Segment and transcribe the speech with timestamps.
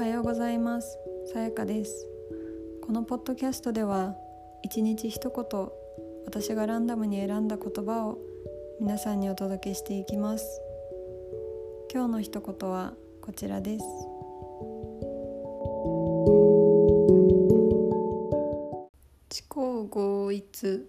[0.00, 0.96] はようございます。
[1.30, 2.08] さやかです。
[2.80, 4.16] このポッドキャストでは
[4.62, 5.68] 一日一言
[6.24, 8.18] 私がランダムに選んだ言葉を
[8.80, 10.62] 皆さんにお届けしていきます。
[11.92, 13.84] 今日の一言はこちらです。
[19.28, 20.88] 知行合一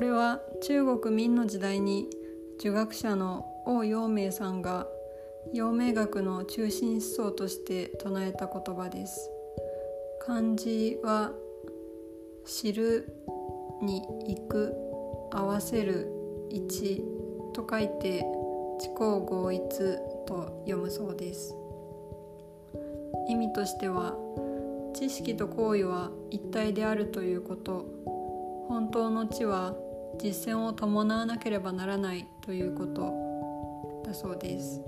[0.00, 2.08] これは中国明の時代に
[2.58, 4.86] 儒学者の王陽明さんが
[5.52, 9.30] 陽明学の中心思想として唱えた言葉です。
[10.24, 11.32] 漢字は
[12.46, 13.14] 知る
[13.82, 14.74] に行く
[15.32, 16.08] 合わせる
[16.48, 17.04] 一
[17.52, 18.24] と書いて
[18.80, 19.68] 知行合一
[20.26, 21.54] と読むそうです。
[23.28, 24.14] 意味としては
[24.94, 27.84] 知識と行為は一体であるということ。
[28.66, 29.74] 本当の知は
[30.18, 33.12] 実践を伴わなければならないということ
[34.04, 34.82] だそうです。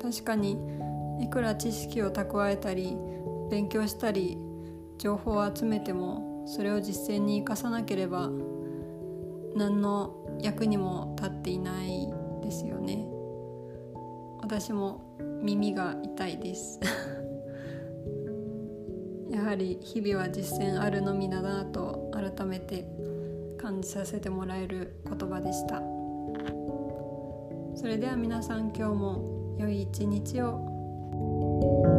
[0.00, 0.56] 確かに
[1.20, 2.96] いくら知識を蓄えたり
[3.50, 4.38] 勉強したり
[4.98, 8.30] 情報を集めてもそれを実践に生かさなければ
[9.54, 12.08] 何の役にも立っていない
[12.42, 13.06] ですよね。
[14.42, 16.78] 私も耳が痛いです。
[19.30, 22.84] やはり日々は実践あるのみだなと改めて
[23.58, 25.80] 感じさせてもらえる言葉でした。
[27.76, 31.95] それでは皆さん今日も良い一日を。